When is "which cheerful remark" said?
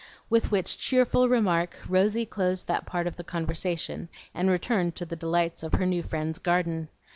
0.49-1.75